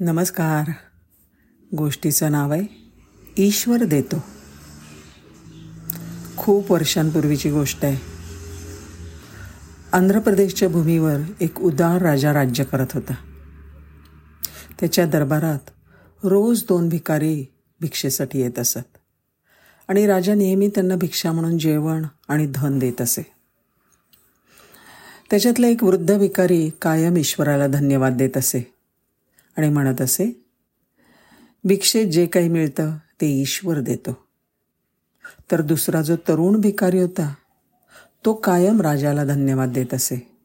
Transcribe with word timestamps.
नमस्कार. 0.00 0.70
गोष्टीचं 1.76 2.32
नाव 2.32 2.52
आहे 2.52 2.92
ईश्वर 3.38 3.84
देतो. 3.84 4.24
खूप 6.36 6.72
वर्षांपूर्वीची 6.72 7.50
गोष्ट 7.50 7.84
आहे. 7.84 7.96
आंध्र 9.92 10.18
प्रदेशच्या 10.18 10.68
भूमीवर 10.68 11.16
एक 11.40 11.60
उदार 11.60 12.02
राजा 12.02 12.32
राज्य 12.32 12.64
करत 12.64 12.86
होता. 12.94 13.14
त्याच्या 14.80 15.06
दरबारात 15.06 15.70
रोज 16.24 16.62
दोन 16.62 16.88
भिकारी 16.88 17.46
भिक्षेसाठी 17.80 18.40
येत 18.40 18.58
असत. 18.58 18.98
आणि 19.88 20.06
राजा 20.06 20.34
नेहमी 20.34 20.68
त्यांना 20.68 20.96
भिक्षा 20.96 21.32
म्हणून 21.32 21.58
जेवण 21.58 22.04
आणि 22.28 22.46
धन 22.54 22.78
देत 22.78 23.00
असे. 23.00 23.32
त्याच्यातला 25.30 25.66
एक 25.66 25.84
वृद्ध 25.84 26.18
भिकारी 26.18 26.70
कायम 26.82 27.16
ईश्वराला 27.16 27.66
धन्यवाद 27.66 28.16
देत 28.16 28.36
असे. 28.36 28.75
आणि 29.56 29.68
म्हणत 29.68 30.00
असे 30.00 30.46
भिक्षेत 31.64 32.06
जे 32.06 32.26
काही 32.26 32.48
मिळतं 32.48 32.96
ते 33.20 33.26
ईश्वर 33.26 33.80
देतो. 33.80 34.26
तर 35.50 35.60
दुसरा 35.60 36.02
जो 36.02 36.16
तरुण 36.16 36.60
भिकारी 36.60 37.00
होता 37.00 37.34
तो 38.24 38.34
कायम 38.34 38.80
राजाला 38.80 39.24
धन्यवाद 39.24 39.72
देत 39.72 39.94
असे. 39.94 40.36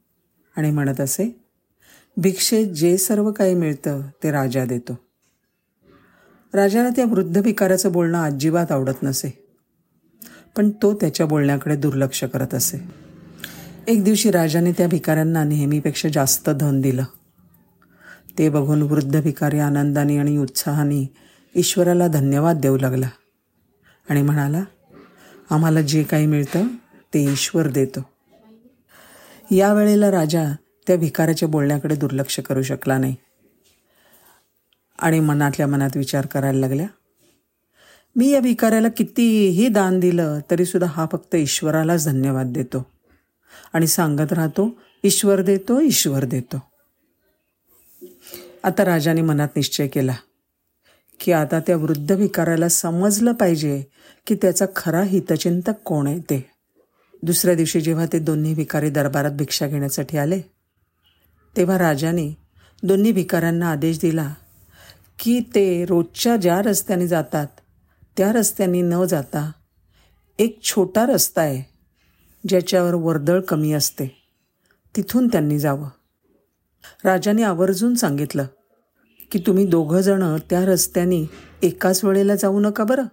आणि 0.57 0.71
म्हणत 0.71 1.01
असे 1.01 1.45
भिक्षेत 2.17 2.67
जे 2.67 2.97
सर्व 2.97 3.31
काही 3.31 3.55
मिळतं 3.55 4.01
ते 4.23 4.31
राजा 4.31 4.65
देतो. 4.65 4.99
राजाला 6.53 6.89
त्या 6.89 7.05
वृद्ध 7.05 7.41
भिकाऱ्याचं 7.41 7.91
बोलणं 7.91 8.23
अजिबात 8.23 8.71
आवडत 8.71 9.03
नसे. 9.03 9.47
पण 10.57 10.69
तो 10.69 10.93
त्याच्या 10.93 11.25
बोलण्याकडे 11.25 11.75
दुर्लक्ष 11.75 12.23
करत 12.23 12.53
असे. 12.53 12.77
एक 13.87 14.03
दिवशी 14.03 14.31
राजाने 14.31 14.71
त्या 14.71 14.87
भिकाऱ्यांना 14.87 15.43
नेहमीपेक्षा 15.43 16.09
जास्त 16.13 16.49
धन 16.49 16.81
दिलं. 16.81 17.03
ते 18.41 18.49
बघून 18.49 18.81
वृद्ध 18.81 19.21
भिकारी 19.21 19.59
आनंदाने 19.59 20.17
आणि 20.17 20.37
उत्साहाने 20.37 21.13
ईश्वराला 21.55 22.07
धन्यवाद 22.07 22.59
देऊ 22.59 22.77
लागला 22.77 23.09
आणि 24.09 24.21
म्हणाला 24.21 24.63
आम्हाला 25.49 25.81
जे 25.81 26.03
काही 26.03 26.25
मिळतं 26.25 26.67
ते 27.13 27.23
ईश्वर 27.23 27.67
देतो. 27.67 27.99
यावेळेला 29.51 30.11
राजा 30.11 30.43
त्या 30.87 30.97
भिकाऱ्याच्या 30.97 31.47
बोलण्याकडे 31.49 31.95
दुर्लक्ष 31.95 32.39
करू 32.39 32.61
शकला 32.61 32.97
नाही. 32.97 33.15
आणि 34.99 35.19
मनातल्या 35.19 35.67
मनात 35.67 35.89
विचार 35.95 36.25
करायला 36.25 36.59
लागल्या 36.59 36.87
मी 38.15 38.29
या 38.29 38.39
भिकाऱ्याला 38.39 38.89
कितीही 38.89 39.67
दान 39.67 39.99
दिलं 39.99 40.39
तरीसुद्धा 40.51 40.87
हा 40.91 41.05
फक्त 41.11 41.35
ईश्वरालाच 41.35 42.05
धन्यवाद 42.05 42.47
देतो 42.47 42.85
आणि 43.73 43.87
सांगत 43.87 44.33
राहतो 44.33 44.69
ईश्वर 45.03 45.41
देतो 45.41 45.79
ईश्वर 45.79 46.25
देतो. 46.25 46.70
आता 48.63 48.85
राजाने 48.85 49.21
मनात 49.21 49.47
निश्चय 49.55 49.87
केला 49.87 50.15
की 51.19 51.31
आता 51.31 51.59
त्या 51.59 51.77
वृद्ध 51.77 52.15
भिकाऱ्याला 52.15 52.69
समजलं 52.69 53.33
पाहिजे 53.33 53.83
की 54.27 54.35
त्याचा 54.35 54.65
खरा 54.75 55.03
हितचिंतक 55.03 55.71
कोण 55.85 56.07
आहे 56.07 56.19
ते. 56.19 56.51
दुसऱ्या 57.23 57.55
दिवशी 57.55 57.81
जेव्हा 57.81 58.05
ते 58.13 58.19
दोन्ही 58.19 58.53
भिकारी 58.53 58.89
दरबारात 58.89 59.31
भिक्षा 59.31 59.67
घेण्यासाठी 59.67 60.17
आले 60.17 60.41
तेव्हा 61.57 61.77
राजाने 61.77 62.37
दोन्ही 62.83 63.11
भिकाऱ्यांना 63.11 63.71
आदेश 63.71 63.99
दिला 63.99 64.33
की 65.19 65.39
ते 65.55 65.85
रोजच्या 65.85 66.37
ज्या 66.37 66.61
रस्त्याने 66.61 67.07
जातात 67.07 67.47
त्या 68.17 68.31
रस्त्याने 68.33 68.81
न 68.81 69.03
जाता 69.03 69.51
एक 70.39 70.59
छोटा 70.63 71.05
रस्ता 71.05 71.41
आहे 71.41 71.63
ज्याच्यावर 72.49 72.93
वर्दळ 72.93 73.39
कमी 73.39 73.73
असते. 73.73 74.05
तिथून 74.95 75.27
त्यांनी 75.27 75.59
जावं. 75.59 75.89
राजाने 77.03 77.43
आवर्जून 77.43 77.95
सांगितलं 77.95 78.45
की 79.31 79.39
तुम्ही 79.39 79.65
दोघंजणं 79.65 80.37
त्या 80.49 80.65
रस्त्याने 80.65 81.29
एकाच 81.63 82.05
वेळेला 82.05 82.35
जाऊ 82.35 82.59
नका 82.59 82.83
बरं. 82.83 83.03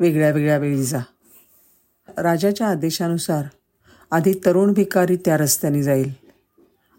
वेगळ्या 0.00 0.30
वेगळ्या 0.30 0.58
वेळी 0.58 0.84
जा. 0.84 1.00
राजाच्या 2.18 2.66
आदेशानुसार 2.66 3.44
आधी 4.10 4.34
तरुण 4.46 4.72
भिकारी 4.72 5.16
त्या 5.16 5.36
रस्त्याने 5.36 5.82
जाईल 5.82 6.12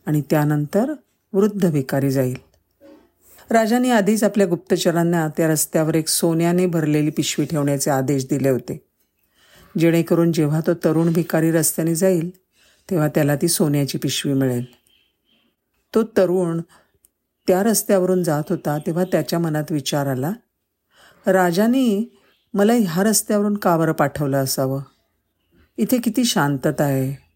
आणि 0.06 0.22
त्यानंतर 0.30 0.94
वृद्ध 1.34 1.72
भिकारी 1.72 2.12
जाईल. 2.12 2.36
राजाने 3.52 3.90
आधीच 3.90 4.24
आपल्या 4.24 4.48
गुप्तचरांना 4.48 5.28
त्या 5.28 5.48
रस्त्यावर 5.48 5.96
एक 5.96 6.08
सोन्याने 6.08 6.66
भरलेली 6.66 7.10
पिशवी 7.10 7.46
ठेवण्याचे 7.46 7.92
आदेश 7.92 8.26
दिले 8.26 8.50
होते. 8.50 8.86
जेणेकरून 9.78 10.32
जेव्हा 10.32 10.60
तो 10.68 10.74
तरुण 10.74 11.14
भिकारी 11.14 11.52
रस्त्याने 11.52 11.96
जाईल 11.96 12.30
तेव्हा 12.90 13.08
त्याला 13.08 13.36
ती 13.36 13.48
सोन्याची 13.48 13.98
पिशवी 13.98 14.34
मिळेल. 14.34 14.81
तो 15.96 16.04
तरुण 16.04 16.62
त्या 17.48 17.64
रस्त्यावरून 17.64 18.24
जात 18.24 18.44
होता 18.50 18.78
तेव्हा 18.78 19.04
त्याच्या 19.04 19.40
मनात 19.40 19.64
विचार 19.70 20.08
आला 20.08 20.32
राजाने 21.28 22.18
मला 22.54 22.74
ह्या 22.74 23.04
रस्त्यावरून 23.04 23.58
का 23.58 23.78
बरं 23.78 23.92
पाठवलं 23.92 24.44
असावं? 24.44 24.82
इथे 25.78 25.98
किती 25.98 26.24
शांतता 26.24 26.84
आहे. 26.84 27.32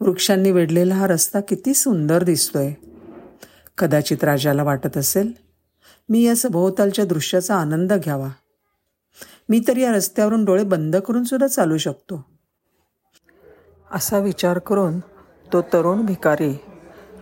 वृक्षांनी 0.00 0.50
वेढलेला 0.50 0.94
हा 0.94 1.06
रस्ता 1.06 1.40
किती 1.40 1.74
सुंदर 1.74 2.24
दिसतोय. 2.24 2.72
कदाचित 3.78 4.24
राजाला 4.24 4.62
वाटत 4.62 4.96
असेल 4.96 5.32
मी 6.08 6.22
या 6.22 6.36
सभोवतालच्या 6.36 7.04
दृश्याचा 7.04 7.56
आनंद 7.56 7.92
घ्यावा. 7.92 8.28
मी 9.48 9.60
तर 9.68 9.76
या 9.76 9.92
रस्त्यावरून 9.92 10.44
डोळे 10.44 10.64
बंद 10.64 10.96
करून 10.96 11.24
सुद्धा 11.24 11.46
चालू 11.46 11.78
शकतो. 11.78 12.24
असा 13.92 14.18
विचार 14.18 14.58
करून 14.58 14.98
तो 15.52 15.62
तरुण 15.62 16.06
भिकारी 16.06 16.58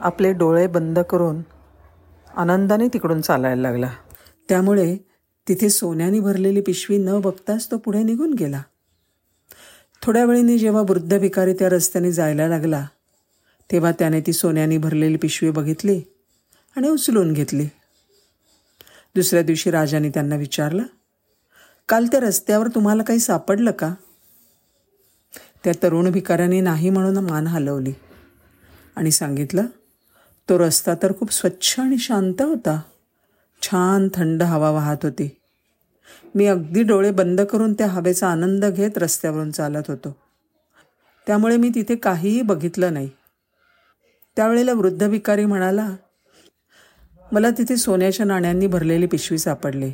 आपले 0.00 0.32
डोळे 0.32 0.66
बंद 0.66 0.98
करून 0.98 1.41
आनंदाने 2.36 2.88
तिकडून 2.88 3.20
चालायला 3.20 3.62
लागला. 3.62 3.91
त्यामुळे 4.48 4.97
तिथे 5.48 5.70
सोन्याने 5.70 6.20
भरलेली 6.20 6.60
पिशवी 6.60 6.98
न 6.98 7.20
बघताच 7.20 7.70
तो 7.70 7.78
पुढे 7.78 8.03
निघून 8.03 8.34
गेला. 8.34 8.62
थोड्या 10.03 10.25
वेळीने 10.25 10.58
जेव्हा 10.58 10.82
वृद्ध 10.82 11.19
भिकारी 11.19 11.53
त्या 11.53 11.69
रस्त्याने 11.69 12.12
जायला 12.12 12.48
लागला 12.48 12.87
तेव्हा 13.72 13.92
त्याने 13.92 14.20
ती 14.20 14.32
सोन्याने 14.32 14.78
भरलेली 14.78 15.16
पिशवी 15.16 15.50
बघितली 15.50 16.03
आणि 16.76 16.88
उचलून 16.88 17.32
घेतली. 17.32 17.66
दुसऱ्या 19.14 19.42
दिवशी 19.42 19.70
राजाने 19.70 20.08
त्यांना 20.08 20.37
विचारलं 20.37 20.82
काल 21.88 22.06
त्या 22.06 22.20
रस्त्यावर 22.20 22.69
तुम्हाला 22.69 23.03
काही 23.03 23.19
सापडलं 23.19 23.70
का? 23.70 23.94
त्या 25.64 25.72
तरुण 25.82 26.10
भिकाऱ्याने 26.10 26.60
नाही 26.60 26.91
म्हणून 26.91 27.19
मान 27.19 27.47
हलवली 27.47 27.92
आणि 28.97 29.10
सांगितलं 29.10 29.66
तो 30.48 30.59
रस्ता 30.59 30.94
तर 30.94 31.12
खूप 31.19 31.32
स्वच्छ 31.32 31.81
आणि 31.81 31.98
शांत 31.98 32.42
होता. 32.42 32.81
छान 33.62 34.09
थंड 34.14 34.42
हवा 34.42 34.70
वाहत 34.70 34.97
होती. 35.03 35.41
मी 36.34 36.47
अगदी 36.47 36.82
डोळे 36.82 37.10
बंद 37.10 37.41
करून 37.41 37.72
त्या 37.72 37.86
हवेचा 37.86 38.28
आनंद 38.28 38.64
घेत 38.64 38.91
रस्त्यावरून 38.97 39.50
चालत 39.50 39.82
होतो. 39.88 40.16
त्यामुळे 41.26 41.56
मी 41.56 41.70
तिथे 41.75 41.97
काहीही 41.97 42.42
बघितलं 42.42 42.92
नाही. 42.92 43.10
त्यावेळेला 44.37 44.72
वृद्ध 44.72 45.08
भिकारी 45.08 45.44
म्हणाला 45.44 45.97
मला 47.32 47.50
तिथे 47.50 47.76
सोन्याच्या 47.76 48.26
नाण्यांनी 48.26 48.66
भरलेली 48.66 49.06
पिशवी 49.06 49.38
सापडली. 49.38 49.92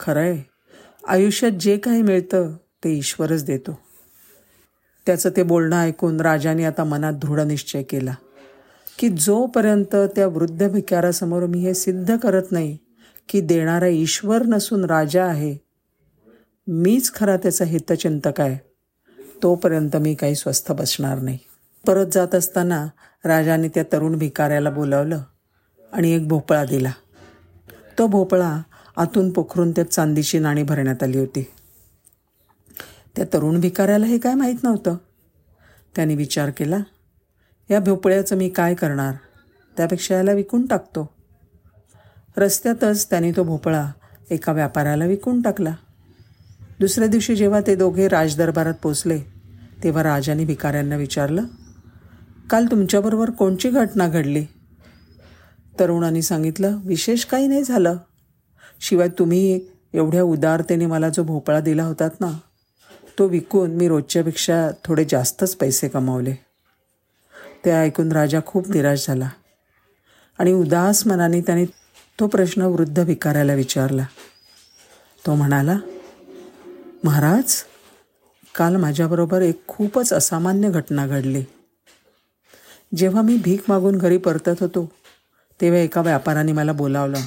खरं 0.00 0.20
आहे 0.20 0.50
आयुष्यात 1.08 1.52
जे 1.52 1.78
काही 1.78 2.02
मिळतं 2.02 2.56
ते 2.84 2.90
ईश्वरच 2.90 3.44
देतो. 3.44 3.78
त्याचं 5.06 5.30
ते 5.36 5.42
बोलणं 5.42 5.76
ऐकून 5.76 6.20
राजाने 6.20 6.64
आता 6.64 6.84
मनात 6.84 7.12
दृढ 7.12 7.40
निश्चय 7.40 7.82
केला. 7.82 8.14
की 8.98 9.08
जोपर्यंत 9.08 9.96
त्या 9.96 10.26
वृद्ध 10.26 10.68
भिकारासमोर 10.68 11.46
मी 11.46 11.58
हे 11.58 11.74
सिद्ध 11.74 12.16
करत 12.16 12.52
नाही 12.52 12.78
की 13.28 13.40
देणारा 13.40 13.86
ईश्वर 13.86 14.42
नसून 14.42 14.84
राजा 14.84 15.24
आहे 15.24 15.58
मीच 16.66 17.14
खरा 17.14 17.36
त्याचा 17.36 17.64
हितचिंतक 17.64 18.40
आहे 18.40 18.68
तोपर्यंत 19.42 19.96
मी 19.96 20.14
काही 20.14 20.34
स्वस्थ 20.34 20.72
बसणार 20.72 21.18
नाही. 21.18 21.38
परत 21.86 22.06
जात 22.12 22.34
असताना 22.34 22.88
राजाने 23.24 23.68
त्या 23.68 23.82
तरुण 23.82 24.18
भिकाऱ्याला 24.18 24.70
बोलावलं 24.70 25.22
आणि 25.92 26.10
एक 26.10 26.28
भोपळा 26.28 26.64
दिला. 26.64 26.92
तो 27.98 28.06
भोपळा 28.06 28.62
आतून 28.96 29.30
पोखरून 29.30 29.70
त्यात 29.70 29.86
चांदीची 29.86 30.38
नाणी 30.38 30.62
भरण्यात 30.62 31.02
आली 31.02 31.18
होती. 31.18 31.42
त्या 33.16 33.24
तरुण 33.32 33.60
भिकाऱ्याला 33.60 34.06
हे 34.06 34.18
काय 34.18 34.34
माहीत 34.34 34.62
नव्हतं? 34.62 34.96
त्याने 35.96 36.14
विचार 36.14 36.50
केला 36.50 36.78
या 37.70 37.80
भोपळ्याचं 37.80 38.36
मी 38.36 38.48
काय 38.48 38.74
करणार? 38.74 39.14
त्यापेक्षा 39.76 40.14
याला 40.14 40.32
विकून 40.32 40.66
टाकतो. 40.66 41.08
रस्त्यातच 42.36 43.10
त्याने 43.10 43.32
तो 43.32 43.42
भोपळा 43.42 43.86
एका 44.30 44.52
व्यापाऱ्याला 44.52 45.04
विकून 45.04 45.42
टाकला. 45.42 45.74
दुसऱ्या 46.80 47.08
दिवशी 47.08 47.36
जेव्हा 47.36 47.60
ते 47.66 47.74
दोघे 47.74 48.08
राजदरबारात 48.08 48.74
पोचले 48.74 49.18
तेव्हा 49.82 50.02
राजाने 50.02 50.44
भिकाऱ्यांना 50.44 50.96
विचारलं 50.96 51.44
काल 52.50 52.66
तुमच्याबरोबर 52.66 53.30
कोणची 53.30 53.70
घटना 53.70 54.08
घडली? 54.08 54.44
तरुणाने 55.80 56.22
सांगितलं 56.22 56.78
विशेष 56.84 57.24
काही 57.24 57.46
नाही 57.46 57.62
झालं. 57.62 57.96
शिवाय 58.80 59.08
तुम्ही 59.08 59.60
एवढ्या 59.92 60.22
उदारतेने 60.22 60.86
मला 60.86 61.08
जो 61.08 61.22
भोपळा 61.22 61.60
दिला 61.60 61.84
होतात 61.84 62.20
ना 62.20 62.32
तो 63.18 63.26
विकून 63.28 63.70
मी 63.70 63.88
रोजच्यापेक्षा 63.88 64.68
थोडे 64.84 65.04
जास्तच 65.04 65.54
पैसे 65.56 65.88
कमावले. 65.88 66.34
ते 67.64 67.70
ऐकून 67.70 68.12
राजा 68.12 68.40
खूप 68.46 68.70
निराश 68.70 69.06
झाला. 69.06 69.28
आणि 70.38 70.52
उदास 70.52 71.06
मनाने 71.06 71.40
त्याने 71.40 71.64
तो 72.20 72.26
प्रश्न 72.26 72.62
वृद्ध 72.62 73.04
भिकाऱ्याला 73.04 73.54
विचारला. 73.54 74.04
तो 75.26 75.34
म्हणाला 75.34 75.78
महाराज 77.04 77.62
काल 78.54 78.76
माझ्याबरोबर 78.76 79.42
एक 79.42 79.66
खूपच 79.66 80.12
असामान्य 80.12 80.70
घटना 80.70 81.06
घडली. 81.06 81.44
जेव्हा 82.96 83.22
मी 83.22 83.36
भीक 83.36 83.62
मागून 83.68 83.98
घरी 83.98 84.16
परतत 84.16 84.60
होतो 84.60 84.90
तेव्हा 85.60 85.80
एका 85.80 86.00
व्यापाराने 86.00 86.52
मला 86.52 86.72
बोलावलं 86.72 87.18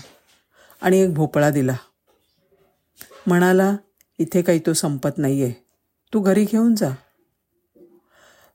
आणि 0.81 1.00
एक 1.00 1.13
भोपळा 1.13 1.50
दिला. 1.50 1.75
म्हणाला 3.27 3.75
इथे 4.19 4.42
काही 4.42 4.60
तो 4.60 4.74
संपत 4.74 5.18
नाही 5.18 5.44
आहे 5.44 5.54
तू 6.13 6.19
घरी 6.19 6.45
घेऊन 6.45 6.75
जा. 6.75 6.89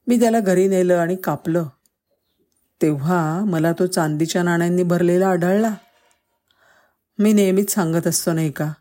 मी 0.06 0.20
त्याला 0.20 0.40
घरी 0.40 0.68
नेलं 0.68 0.94
आणि 0.94 1.16
कापलं. 1.16 1.64
तेव्हा 2.82 3.44
मला 3.44 3.72
तो 3.72 3.86
चांदीच्या 3.86 4.42
नाण्यांनी 4.42 4.82
भरलेला 4.82 5.28
आढळला. 5.28 5.74
मी 7.18 7.32
नेहमीच 7.32 7.74
सांगत 7.74 8.06
असतो 8.06 8.32
नाही 8.32 8.50
का? 8.50 8.72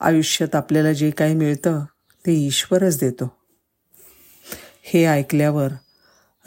आयुष्यात 0.00 0.54
आपल्याला 0.54 0.92
जे 0.92 1.10
काही 1.10 1.34
मिळतं 1.34 1.84
ते 2.26 2.32
ईश्वरच 2.32 2.98
देतो. 3.00 3.36
हे 4.82 5.04
ऐकल्यावर 5.04 5.68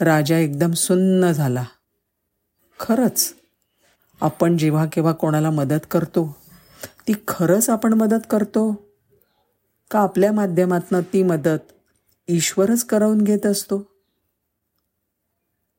राजा 0.00 0.38
एकदम 0.38 0.72
सुन्न 0.72 1.32
झाला. 1.32 1.64
खरंच 2.80 3.34
आपण 4.20 4.56
जेव्हा 4.56 4.86
केव्हा 4.86 5.12
कोणाला 5.12 5.50
मदत 5.50 5.86
करतो 5.90 6.36
ती 7.08 7.12
खरंच 7.28 7.70
आपण 7.70 7.92
मदत 7.92 8.26
करतो? 8.30 8.92
का 9.90 10.00
आपल्या 10.00 10.32
माध्यमातनं 10.32 11.00
ती 11.12 11.22
मदत 11.22 11.72
ईश्वरच 12.28 12.84
करवून 12.84 13.22
घेत 13.24 13.46
असतो. 13.46 13.82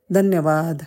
धन्यवाद. 0.10 0.84